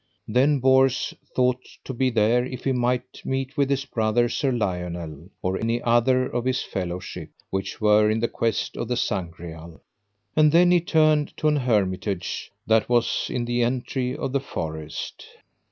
Then 0.27 0.57
Bors 0.57 1.13
thought 1.35 1.61
to 1.83 1.93
be 1.93 2.09
there 2.09 2.43
if 2.43 2.63
he 2.63 2.71
might 2.71 3.21
meet 3.23 3.55
with 3.55 3.69
his 3.69 3.85
brother 3.85 4.29
Sir 4.29 4.51
Lionel, 4.51 5.29
or 5.43 5.59
any 5.59 5.79
other 5.79 6.25
of 6.25 6.43
his 6.43 6.63
fellowship, 6.63 7.29
which 7.51 7.79
were 7.79 8.09
in 8.09 8.19
the 8.19 8.27
quest 8.27 8.75
of 8.77 8.87
the 8.87 8.97
Sangreal. 8.97 9.79
And 10.35 10.51
then 10.51 10.71
he 10.71 10.81
turned 10.81 11.37
to 11.37 11.47
an 11.47 11.57
hermitage 11.57 12.51
that 12.65 12.89
was 12.89 13.27
in 13.29 13.45
the 13.45 13.61
entry 13.61 14.17
of 14.17 14.31
the 14.33 14.39
forest. 14.39 15.23